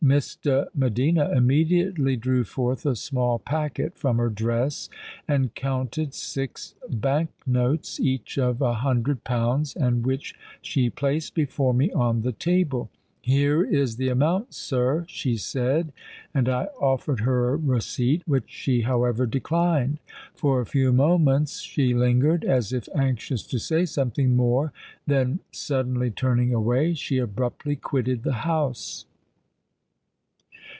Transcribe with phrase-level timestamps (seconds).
[0.03, 4.89] —Miss de Medina immediately drew forth a small packet from her dress,
[5.27, 11.71] and counted six Bank notes, each of a hundred pounds, and which she placed before
[11.73, 15.93] me on the table,—'Here is the amount, sir,' she said;
[16.33, 19.99] and I offered her a receipt, which she however declined.
[20.33, 24.73] For a few moments she lingered—as if anxious to say something more:
[25.05, 29.05] then, suddenly turning away, she abruptly quitted the house."